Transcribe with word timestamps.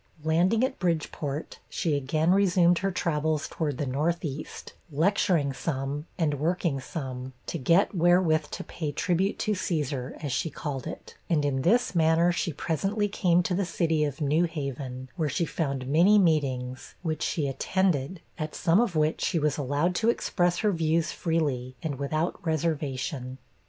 Landing 0.23 0.63
at 0.63 0.79
Bridgeport, 0.79 1.59
she 1.69 1.95
again 1.95 2.31
resumed 2.31 2.79
her 2.79 2.89
travels 2.89 3.47
towards 3.47 3.77
the 3.77 3.85
north 3.85 4.25
east, 4.25 4.73
lecturing 4.91 5.53
some, 5.53 6.07
and 6.17 6.39
working 6.39 6.79
some, 6.79 7.33
to 7.45 7.59
get 7.59 7.93
wherewith 7.93 8.45
to 8.49 8.63
pay 8.63 8.91
tribute 8.91 9.37
to 9.37 9.53
Caesar, 9.53 10.17
as 10.19 10.31
she 10.31 10.49
called 10.49 10.87
it; 10.87 11.17
and 11.29 11.45
in 11.45 11.61
this 11.61 11.93
manner 11.93 12.31
she 12.31 12.51
presently 12.51 13.07
came 13.07 13.43
to 13.43 13.53
the 13.53 13.63
city 13.63 14.03
of 14.03 14.21
New 14.21 14.45
Haven, 14.45 15.07
where 15.17 15.29
she 15.29 15.45
found 15.45 15.85
many 15.85 16.17
meetings, 16.17 16.95
which 17.03 17.21
she 17.21 17.47
attended 17.47 18.21
at 18.39 18.55
some 18.55 18.79
of 18.79 18.95
which, 18.95 19.21
she 19.21 19.37
was 19.37 19.55
allowed 19.59 19.93
to 19.93 20.09
express 20.09 20.57
her 20.65 20.71
views 20.71 21.11
freely, 21.11 21.75
and 21.83 21.99
without 21.99 22.43
reservation. 22.43 23.37